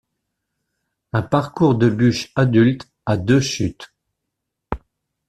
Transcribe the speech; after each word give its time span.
Un 1.13 1.21
parcours 1.21 1.75
de 1.75 1.87
bûches 1.87 2.31
adulte 2.35 2.89
à 3.05 3.17
deux 3.17 3.39
chutes. 3.39 3.93